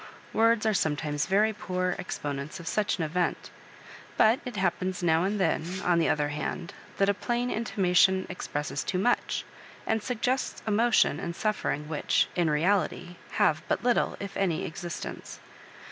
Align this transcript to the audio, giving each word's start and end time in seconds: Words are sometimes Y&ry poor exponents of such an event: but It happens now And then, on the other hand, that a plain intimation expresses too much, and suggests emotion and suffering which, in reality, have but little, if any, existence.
Words 0.33 0.65
are 0.65 0.73
sometimes 0.73 1.29
Y&ry 1.29 1.51
poor 1.51 1.95
exponents 1.99 2.59
of 2.59 2.65
such 2.67 2.97
an 2.97 3.03
event: 3.03 3.51
but 4.17 4.39
It 4.45 4.55
happens 4.55 5.03
now 5.03 5.23
And 5.25 5.39
then, 5.39 5.79
on 5.83 5.99
the 5.99 6.09
other 6.09 6.29
hand, 6.29 6.73
that 6.97 7.07
a 7.07 7.13
plain 7.13 7.51
intimation 7.51 8.25
expresses 8.27 8.83
too 8.83 8.97
much, 8.97 9.45
and 9.85 10.01
suggests 10.01 10.63
emotion 10.65 11.19
and 11.19 11.35
suffering 11.35 11.87
which, 11.87 12.29
in 12.35 12.49
reality, 12.49 13.17
have 13.33 13.61
but 13.67 13.83
little, 13.83 14.17
if 14.19 14.35
any, 14.35 14.65
existence. 14.65 15.39